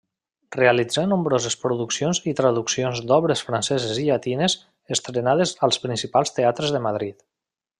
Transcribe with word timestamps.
Realitzà 0.55 1.01
nombroses 1.09 1.57
produccions 1.65 2.21
i 2.31 2.33
traduccions 2.39 3.01
d'obres 3.11 3.45
franceses 3.49 4.01
i 4.05 4.09
llatines, 4.09 4.57
estrenades 4.99 5.55
als 5.69 5.83
principals 5.85 6.35
teatres 6.41 6.75
de 6.79 6.83
Madrid. 6.89 7.23